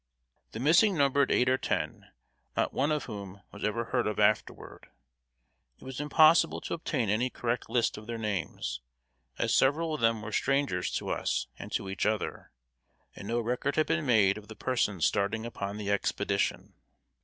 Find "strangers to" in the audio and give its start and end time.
10.31-11.09